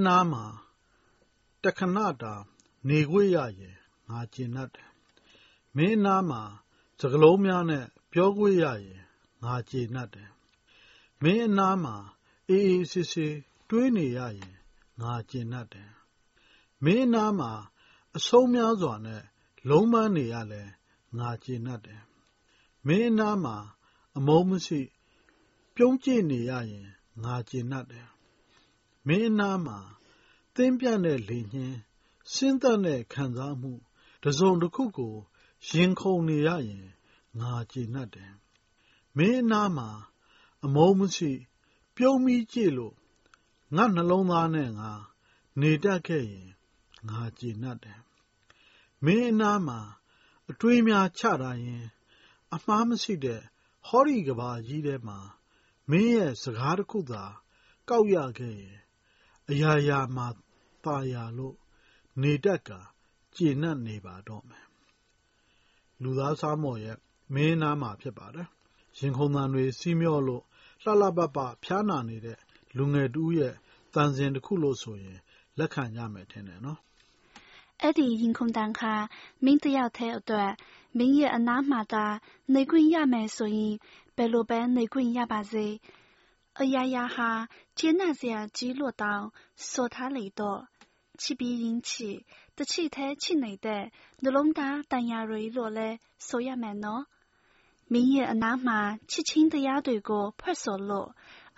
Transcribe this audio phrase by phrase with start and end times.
[0.00, 0.44] မင်းအနားမှာ
[1.62, 2.34] တခဏတာ
[2.88, 3.76] နေခွင့်ရရင်
[4.08, 4.90] ငါကျေနပ်တယ်။
[5.76, 6.42] မင်းအနားမှာ
[7.00, 9.00] စကားလုံးများနဲ့ ပြောခွင့်ရရင်
[9.42, 10.30] ငါကျေနပ်တယ်။
[11.22, 11.96] မင်းအနားမှာ
[12.48, 13.36] အေးအေးဆေးဆေး
[13.68, 14.54] တွေးနေရရင်
[15.00, 15.90] ငါကျေနပ်တယ်။
[16.84, 17.50] မင်းအနားမှာ
[18.16, 19.22] အဆုံးများစွာနဲ့
[19.68, 20.72] လုံးပန်းနေရလည်း
[21.18, 22.02] ငါကျေနပ်တယ်။
[22.86, 23.56] မင်းအနားမှာ
[24.16, 24.80] အမုန်းမရှိ၊
[25.74, 26.88] ပြုံးကြည့်နေရရင်
[27.22, 28.08] ငါကျေနပ်တယ်။
[29.06, 29.78] မင်းအနားမှာ
[30.54, 31.76] သင်းပြတ်တဲ့လေညှင်း၊
[32.32, 33.72] ဆင်းသက်တဲ့ခံစားမှု
[34.24, 35.14] တစုံတခုကို
[35.68, 36.88] ရင်ခုန်နေရရင်
[37.40, 38.32] ငါကျေနပ်တယ်။
[39.16, 39.88] မင်းအနားမှာ
[40.64, 41.30] အမုန်းမရှိ၊
[41.96, 42.94] ပြုံးပြီးကြည့်လို့
[43.76, 44.90] ငါ့နှလုံးသားနဲ့ငါ
[45.60, 46.50] နေတတ်ခဲ့ရင်
[47.08, 48.00] ငါကျေနပ်တယ်။
[49.04, 49.80] မင်းအနားမှာ
[50.50, 51.88] အတွေးများချထားရင်း
[52.54, 53.42] အမှားမရှိတဲ့
[53.86, 55.18] ဟောဒီကမ္ဘာကြီးထဲမှာ
[55.90, 57.24] မင်းရဲ့စကားတခုသာ
[57.88, 58.80] ကောက်ရခဲ့ရင်
[59.50, 60.28] အရာရာမှာ
[60.84, 61.56] သာယာလို့
[62.22, 62.80] နေတတ်ကာ
[63.36, 64.66] ကျေနပ်နေပါတော့မယ်။
[66.02, 66.96] လူသားစားမော်ရဲ့
[67.34, 68.48] မင်းအနားမှာဖြစ်ပါတယ်။
[68.98, 70.42] ရင်ခုန်သံတွေဆီးမြော့လို့
[70.82, 72.38] လှလှပပဖျားနာနေတဲ့
[72.76, 73.54] လူငယ်တဦးရဲ့
[73.94, 75.18] သံစဉ်တခုလို့ဆိုရင်
[75.58, 76.78] လက်ခံကြမယ်ထင်တယ်နော်။
[77.82, 78.92] အဲဒီရင်ခုန်သံဟာ
[79.44, 80.50] မင်းတယောက်တည်းအတွက်
[80.98, 82.06] မင်းရဲ့အနားမှာသာ
[82.54, 83.74] နေခွင့်ရမယ်ဆိုရင်
[84.16, 85.66] ဘယ်လိုပဲနေခွင့်ရပါစေ။
[86.62, 87.30] အရာရာဟာ
[87.78, 89.24] ကျေနပ်စရာကြီးလို့တောင်
[89.70, 90.60] ဆိုထားလေတော့
[91.20, 92.16] ချစ်ပြီးရင်းချစ်
[92.56, 93.84] တချစ်ထဲချစ်နေတဲ့
[94.22, 95.88] နှလုံးသားတန်ရာတွေလို့လဲ
[96.28, 97.04] ဆိုရမယ်နော်။
[97.92, 98.78] မင်းရဲ့အနားမှာ
[99.10, 101.08] ချစ်ချင်းတရားတွေကိုဖွဲ့ဆိုလို့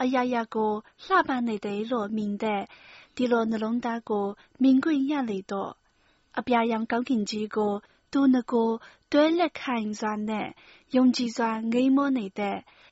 [0.02, 0.72] အရာရာကို
[1.06, 2.62] လှပနေတယ်လို့မြင်တဲ့
[3.16, 4.26] ဒီလိုနှလုံးသားကို
[4.62, 5.72] မြင်ခွင့်ရလေတော့
[6.38, 6.86] အပြာရောင်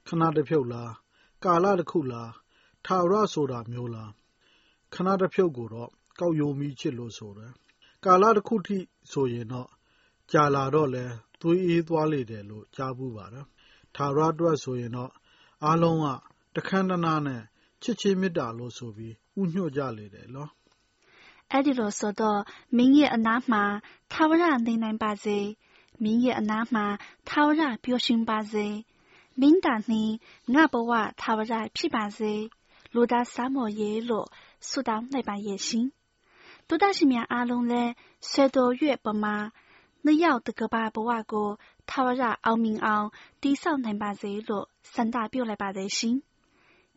[0.07, 0.93] ခဏတစ်ဖြုတ်လား
[1.45, 2.31] ကာလတစ်ခုလား
[2.87, 4.11] ထာဝရဆိုတာမျိုးလား
[4.95, 7.53] ခဏတစ်ဖြုတ်ကိုတော့ကောက်ယုံပြီးချစ်လို့ဆိုတယ်။
[8.05, 8.79] ကာလတစ်ခုထိ
[9.11, 9.69] ဆိုရင်တော့
[10.33, 11.05] ကြာလာတော့လဲ
[11.41, 13.47] သွေးအေးသွားလေတယ်လို့ကြားဖူးပါတယ်။
[13.97, 15.13] ထာဝရအတွက်ဆိုရင်တော့
[15.65, 16.07] အားလုံးက
[16.55, 17.43] တခမ်းတနားနဲ့
[17.83, 20.51] ချစ်ချင်းမေတ္တာလို့ဆိုပြီးဥညွှတ်ကြလေတယ်နော်။
[21.53, 22.41] အဲဒီလိုဆိုတော့
[22.77, 23.63] မင်းရဲ့အနားမှာ
[24.13, 25.39] ထာဝရနေနိုင်ပါစေ။
[26.03, 26.85] မင်းရဲ့အနားမှာ
[27.29, 28.67] ထာဝရပျော်ရွှင်ပါစေ။
[29.41, 30.13] မင်းတာနှင့်
[30.55, 32.33] ငါ့ဘဝထာဝရဖြစ်ပါစေ။
[32.95, 34.29] လူသားစားမော်ရေလို့
[34.69, 35.87] ဆုတောင်းလိုက်ပါရဲ့ရှင်။
[36.69, 37.93] တောတရှင်များအားလုံးလည်း
[38.31, 39.37] ဆွေတော်ရွက်ပမာ
[40.05, 41.49] နှစ်ယောက်တကဘာဘဝကို
[41.91, 43.07] ထာဝရအောင်မြင်အောင်
[43.43, 43.95] တည်ဆောက်နို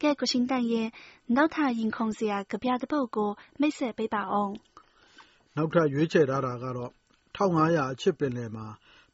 [0.07, 0.87] င်ပါစေလို့ဆန္ဒပြုလိုက်ပါတယ်ရှင်။ကဲကိုရှင်တန်ရဲ့
[1.35, 3.29] နောက်ထပ်ရင်ခုန်စရာကြပြတဲ့ပုတ်ကို
[3.59, 4.53] မိတ်ဆက်ပေးပါအောင်။
[5.55, 6.91] နောက်ထပ်ရွေးချယ်ထားတာကတော့
[7.35, 8.67] 1500အချစ်ပင်လယ်မှာ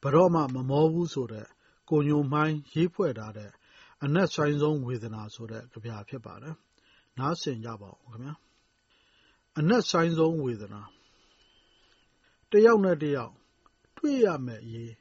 [0.03, 1.47] ဘရော့မှမမောဘူးဆိုတဲ့
[1.89, 3.51] ကိုညိုမိုင်းရေးဖွဲ့ထားတဲ့
[4.03, 6.55] အနက်ဆိုင်ဆုံးဝေဒနာဆိုတဲ့ကြပြဖြစ်ပါတယ်။
[7.19, 8.33] နားဆင်ကြပါဦးခင်ဗျာ။
[9.57, 10.81] အနက်ဆိုင်ဆုံးဝေဒနာ
[12.51, 13.33] တယောက်နဲ့တယောက်
[13.97, 14.93] တွေ့ရမယ့်အရေး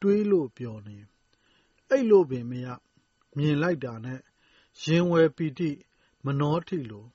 [0.00, 0.96] တွေးလို့ပျော်နေ၊
[1.90, 2.66] အိပ်လို့ပင်မရ
[3.36, 4.20] မြင်လိုက်တာနဲ့
[4.84, 5.70] ရင်ဝယ်ပီတိ
[6.24, 7.06] မနောထိလို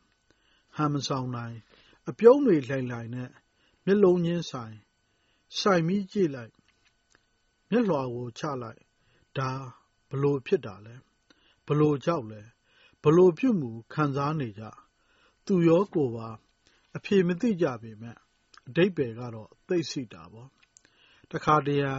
[0.76, 1.58] ဟန်မဆောင်နိုင်
[2.10, 3.30] အပြုံးတွေလှိုင်လှိုင်နဲ့
[3.86, 4.76] မျက်လုံးချင်းဆိုင်
[5.60, 6.54] ဆိုင်ပြီးကြည့်လိုက်
[7.70, 8.82] မျက်လွှာကိုချလိုက်
[9.38, 9.52] ဒါ
[10.10, 10.96] ဘလို့ဖြစ်တာလဲ
[11.68, 12.42] ဘလို့ကြောက်လဲ
[13.04, 14.64] ဘလို့ပြုမှုခံစားနေကြ
[15.46, 16.30] သူရောကိုပါ
[16.96, 18.18] အဖြေမသိကြပေမဲ့
[18.68, 20.50] အတိတ်ပဲကတော့သိစိတာပေါ့
[21.32, 21.92] တခါတရံ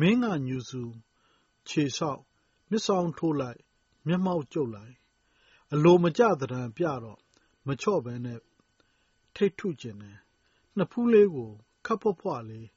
[0.00, 0.82] မင်းကညူဆူ
[1.68, 2.22] ခြေဆောက်
[2.70, 3.60] မျက်စောင်းထိုးလိုက်
[4.06, 4.94] မျက်မှောက်ကျုပ်လိုက်
[5.74, 7.20] အလိုမကျသဏ္ဍာန်ပြတော့
[7.66, 8.40] မချော့ဘဲနဲ့
[9.34, 10.18] ထိပ်ထုချင်တယ်။
[10.78, 11.52] နဖူးလေးကို
[11.86, 12.68] ခပ်ဖွဖွလေး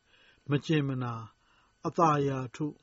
[0.49, 1.13] မကြင်မနာ
[1.85, 2.65] အသာအရာထု၊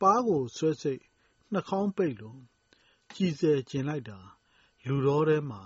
[0.00, 1.00] ပါးကိုဆွဲဆိတ်၊
[1.52, 2.36] နှာခေါင်းပိတ်လို
[3.12, 4.18] ကျီဆယ်ကျင်လိုက်တာ
[4.86, 5.60] လူတောထဲမှာ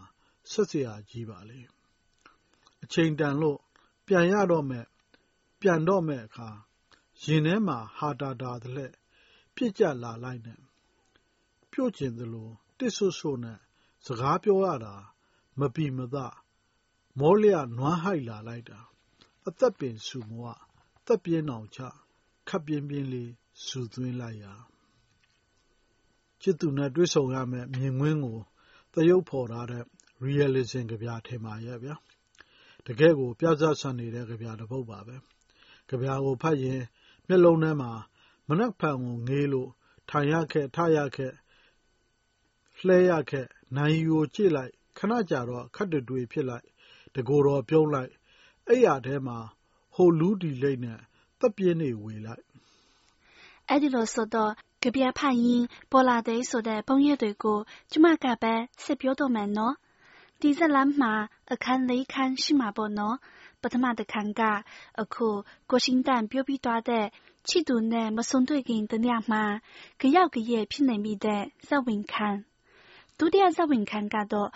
[0.50, 1.60] စက်စရာကြီးပါလေ။
[2.82, 3.58] အချိန်တန်လို့
[4.06, 4.86] ပြန်ရတော့မယ့်
[5.60, 6.48] ပြန်တော့မယ့်အခါ
[7.22, 8.92] ရင်ထဲမှာ ဟာတာတာသလှဲ့
[9.54, 10.60] ပစ်ကျလာလိုက်နဲ့
[11.72, 12.48] ပျို့ချင်သလို
[12.78, 13.60] တစ်ဆွတ်ဆွတ်နဲ့
[14.06, 14.94] စကားပြောရတာ
[15.58, 16.16] မပီမသ
[17.18, 18.78] မောလျနွားဟိုက်လာလိုက်တာ
[19.46, 20.44] အသက်ပင်ဆူမဝ
[21.06, 21.80] သက်ပြင်းအောင်ချ
[22.48, 23.30] ခပ်ပြင်းပြင်းလေး
[23.66, 24.54] ဆူသွင်းလိုက်ရာ
[26.42, 28.38] ချစ်သူနဲ့တွေ့ဆုံရမယ်မြင်ကွင်းကို
[28.92, 29.84] သရုပ်ဖော်ထားတဲ့
[30.24, 31.96] realism ကြပြထင်ပါရဲ့ဗျာ
[32.86, 35.16] တကယ်ကိုပြဿနာဆန်နေတဲ့ကြပြတစ်ပုဒ်ပါပဲ
[35.88, 36.80] ကြပြကိုဖတ်ရင်
[37.28, 37.92] မျက်လုံးထဲမှာ
[38.48, 39.70] မနက်ဖြန်ကိုငေးလို့
[40.10, 41.34] ထိုင်ရခက်ထရခက်
[42.86, 46.66] လှဲရခက် နိုင်ယူကိုကြည့်လိုက်ခဏကြာတော့ခတ်တူတွေဖြစ်လိုက်
[47.14, 48.12] တကိုယ်တော်ပြုံးလိုက်
[48.68, 49.38] အဲ့ရထဲမှာ
[49.94, 51.00] ဟိုလူဒီလိတ်နဲ့
[51.40, 52.44] တပ်ပြင်းနေဝေလိုက်
[53.68, 54.52] အဲ့ဒီလိုဆိုတော့
[54.82, 57.58] ကပြဖတ်ရင်ပေါ်လာတဲ့ဆိုတဲ့ပုံရိပ်တွေကို
[57.90, 59.74] ကျမကပဲဆက်ပြောတော့မယ်နော်
[60.40, 61.12] ဒီဇလန်မှာ
[61.52, 63.16] အခန်းလေးခန်းရှိမှာပေါ့နော်
[63.62, 64.42] ပထမတစ်ခန်းက
[65.00, 65.28] အခု
[65.70, 67.06] ကိုရှင်တန်ပြောပြီးသွားတဲ့
[67.48, 69.44] ချစ်သူနဲ့မဆုံးတွေ့ခင်တညမှာ
[70.00, 72.49] ကြောက်ကရဲ့ဖြစ်နေမိတဲ့ဇဝင်ခန်း
[73.22, 74.50] ဒုတိယဇဝင်ခန်းကတော့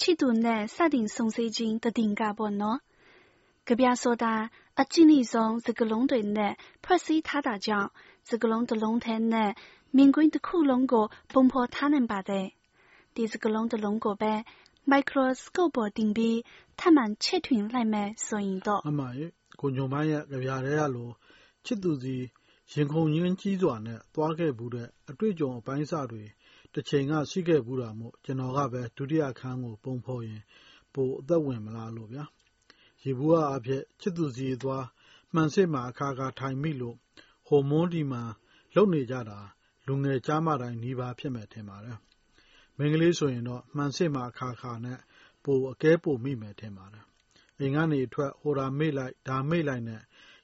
[0.00, 2.78] ချစ်သူနဲ့စတင်ဆုံးစေခြင်းတည်ကပေါ့နော်
[3.68, 4.34] ကပြဆိုတာ
[4.80, 6.52] အချင်းဤဆုံးစကလုံးတွေနဲ့
[6.84, 7.88] ဖွဲ့စည်းထားတာကြောင့်
[8.28, 9.50] စကလုံးတစ်လုံးထဲနဲ့
[9.96, 12.46] မြင်ကွင်းတစ်ခုလုံးကိုပုံဖော်ထားနိုင်ပါတယ်
[13.14, 14.32] ဒီစကလုံးတစ်လုံးကိုပဲ
[14.92, 16.38] microscope ပေါ်တင်ပြီး
[16.78, 19.30] ထပ်မံချဲ့ထွင်လိုက်မယ်ဆိုရင်တော့အမှန်ရဲ့
[19.60, 21.10] ကိုညုံမိုင်းရဲ့ကြပြားထဲကလို
[21.66, 22.16] ချစ်သူစီ
[22.72, 24.72] ရင်ခုန်ရင်းကြီးစွာနဲ့သွားခဲ့ဘူး
[26.72, 30.42] တဲ့အတွေ့အကြုံအပိုင်းအစတွေတစ်ချိန်ကရှိခဲ့ဘူးတာမို့ကျွန်တော်ကပဲဒုတိယခန်းကို ပုံဖော်ရင်
[30.94, 32.24] ပိုအသက်ဝင်မလားလို့ဗျာ။
[33.04, 34.84] ယေဘုယျအားဖြင့်ချစ်သူဆီသွား
[35.34, 36.96] မှန်စစ်မှာအခါခါထိုင်မိလို့
[37.46, 38.22] ဟိုမွန်းဒီမာ
[38.74, 39.38] လုပ်နေကြတာ
[39.86, 41.98] လူငယ်ကျားမတိုင်းနီးပါးဖြစ်မယ်ထင်ပါတယ်။
[42.76, 44.98] မိန်းကလေးဆိုရင်တော့မှန်စစ်မှာအခါခါနဲ့
[45.44, 47.04] ပိုအကဲပိုမိမယ်ထင်ပါတယ်။
[47.58, 50.00] အိမ်ကနေထွက်ဟိုတာမေ့လိုက်ဒါမေ့လိုက်နဲ့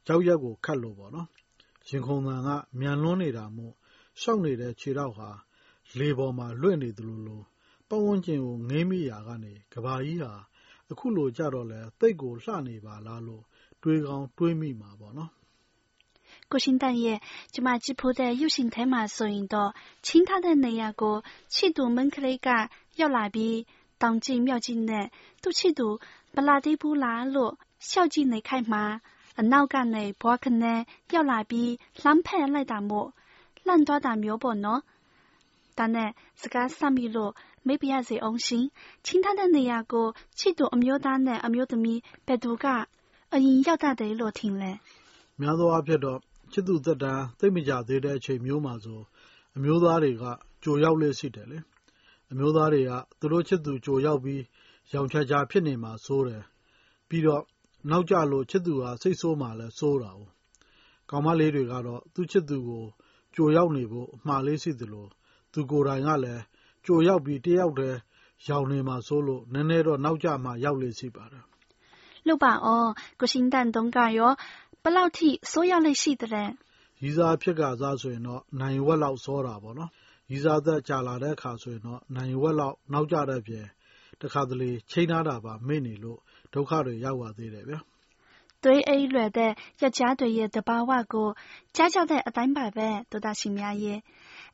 [0.08, 1.28] ရောက်ရက်ကိုခတ်လို့ပေါ့နော်။
[1.88, 2.48] ရင်ခုန်သံက
[2.80, 3.75] မြန်လွန်းနေတာမို့
[4.20, 5.30] ရှောက်နေတဲ့ခြေထောက်ဟာ
[5.99, 7.43] လေပေါ်မှာလွင့်နေသလိုလို
[7.88, 10.32] ပတ်ဝန်းကျင်ကိုငေးမိရာကနေကဘာကြီးဟာ
[10.90, 13.44] အခုလိုကြတော့လဲတိတ်ကိုလှနေပါလားလို့
[13.82, 15.31] တွေးကောင်းတွေးမိမှာပေါ့နော်
[16.50, 17.19] ကိုရှင်တန်ရဲ့
[17.55, 19.70] ကျမကြည့်ဖို့တဲ့ရုပ်ရှင်ထဲမှာဆိုရင်တော့
[20.06, 21.17] ချင်းထားတဲ့နေရာကို
[21.55, 22.49] ချစ်သူမင်းကလေးက
[23.00, 23.56] ရောက်လာပြီး
[24.02, 25.06] တောင်ကြီးမြောက်ကြီးနဲ့
[25.43, 25.88] သူ့ချစ်သူ
[26.35, 27.52] ပလာသေးဘူးလားလို့
[27.88, 28.85] ရှောက်ကြည့်နေခိုက်မှာ
[29.40, 29.76] အနောက်က
[35.78, 36.10] ဒါနဲ့
[36.40, 37.32] စကားဆက်မိလို့
[37.66, 38.64] မေးပြရစေအောင်ရှင်
[39.04, 40.06] ချင်းထားတဲ့နေရာကို
[40.38, 42.66] ချစ်သူအမျိုးသားနဲ့အမျိုးသမီးဘယ်သူက
[43.34, 44.72] အရင်ရောက်တတ်တယ်လို့ထင်လဲ
[45.40, 46.19] များသောအားဖြင့်တော့
[46.52, 49.00] ချစ်သူသက်တမ်းသိပ်မကြာသေးတဲ့အချိန်မျိုးမှာဆို
[49.56, 50.25] အမျိုးသားတွေက
[50.62, 51.58] ကြိုရောက်လေ့ရှိတယ်လေ
[52.32, 54.42] အမျိုးသားတွေကသူတို့ချစ်သူကြိုရောက်ပြီး
[54.92, 56.42] ရောင်ချချာဖြစ်နေမှာစိုးတယ်
[57.08, 57.42] ပြီးတော့
[57.90, 60.20] နောက်ကြလို့ချစ်သူဟာစိတ်ဆိုးမှလည်းစိုးတာ哦
[61.10, 62.84] ကောင်မလေးတွေကတော့သူ့ချစ်သူကို
[63.34, 65.06] ကြိုရောက်နေဖို့အမှားလေးရှိသလို
[65.53, 66.43] သူကိုယ်တိုင်ကလည်း
[66.85, 67.99] ကြိုရောက်ပြီး တယောက်တည်း
[68.49, 71.45] ရောက်နေမှာစိုးလို့ နည်းနည်းတော့ နောက်ကျမှရောက်လေ့ရှိပါတယ်
[72.27, 72.91] လုပ်ပါအောင်
[73.21, 74.33] ကိုရှင်တန်တုံးကရော
[74.83, 76.49] ဘလောက်ထိ စိုးရောက်လေ့ရှိတဲ့
[77.03, 79.91] ရီစာဖြစ်ကစားဆိုရင်တော့နိုင်ဝက်လောက် စောတာပေါ့နော်
[80.33, 83.67] ရီစာသက်ကြာလာတဲ့အခါဆိုရင်တော့နိုင်ဝက်လောက် နောက်ကျတဲ့ပြင်
[84.21, 86.19] တခါတလေ ချိန်ထားတာပါ မေ့နေလို့
[86.55, 87.81] ဒုက္ခတွေ ရောက်ပါသေးတယ်ဗျာ
[88.62, 89.53] သွေးအေးလွယ်တဲ့
[89.83, 91.29] ယောက်ျားတွေရဲ့တဘာဝကို
[91.77, 93.99] ကြားကြတဲ့အတိုင်းပါပဲတို့တာရှင်များရဲ့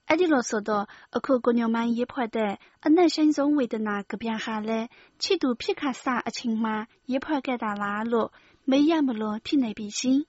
[0.08, 0.84] အဲ့ဒီလိုဆိုတော့
[1.16, 2.52] အခုကိုညိုမိုင်းရေးဖွဲ့တဲ့
[2.86, 4.80] အနက်ရှိန်ဆုံးဝေဒနာကဗျာဟာလဲ
[5.22, 6.74] ချစ်သူဖြစ်ခါစအချိန်မှာ
[7.10, 8.28] ရေးဖွဲ့ခဲ့တာလားလို့
[8.70, 10.20] မေးရမလို့ဖြစ်နေပြီရှင်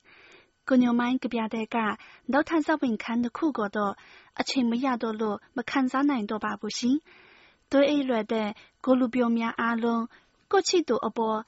[0.68, 1.78] ကိုညိုမိုင်းကဗျာတဲ့က
[2.32, 3.94] နောက်ထပ်ဇဝင်ခန်းတစ်ခုကိုတော့
[4.40, 6.98] အချိန်မရတော့လို့မခံစားနိုင်တော့ပါဘူးရှင်
[7.72, 8.50] သွေးအေးလွယ်တဲ့
[8.86, 10.04] ကိုလူပြောများအားလုံး
[10.52, 11.40] ကိုချစ်သူအပေါ်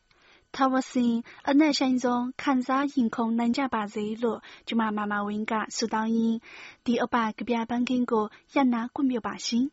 [0.58, 1.14] ထာဝစဉ်
[1.50, 6.38] အနက်ရှိန်ဆုံးခံစားရင်ခုန်နိုင်ကြပါစေလို့ကျမမာမဝင်းကဆုတောင်းရင်း
[6.86, 9.66] ဒီအပကပြပန်းကင်းကိုရနာခွင့်ပြုပါရှင်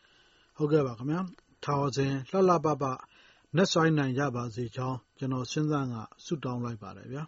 [0.56, 1.20] ဟုတ်ကဲ့ပါခင်ဗျာ
[1.64, 2.84] ထာဝစဉ်လှလှပပ
[3.56, 7.22] နက်ဆိုင်နိုင်ကြပါစေကြောင်းကျွန်တော်စဉ်းစားကဆုတောင်းလိုက်ပါတယ်ဗျာ